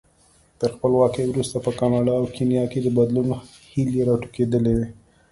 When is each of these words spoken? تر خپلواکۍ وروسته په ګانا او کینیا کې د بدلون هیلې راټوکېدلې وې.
تر 0.59 0.69
خپلواکۍ 0.75 1.25
وروسته 1.27 1.57
په 1.65 1.69
ګانا 1.77 2.13
او 2.19 2.25
کینیا 2.35 2.63
کې 2.71 2.79
د 2.81 2.87
بدلون 2.97 3.27
هیلې 3.71 4.01
راټوکېدلې 4.07 4.73
وې. 4.77 4.87